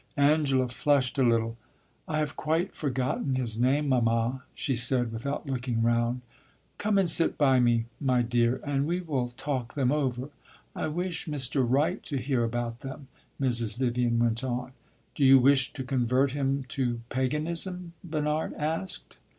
[0.17, 1.57] '"Angela flushed a little.
[2.07, 6.21] "I have quite forgotten his name, mamma," she said, without looking round.
[6.79, 10.29] "Come and sit by me, my dear, and we will talk them over.
[10.75, 11.63] I wish Mr.
[11.69, 13.09] Wright to hear about them,"
[13.39, 13.77] Mrs.
[13.77, 14.71] Vivian went on.
[15.13, 19.19] "Do you wish to convert him to paganism?" Bernard asked.